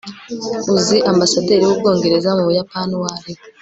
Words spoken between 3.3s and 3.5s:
we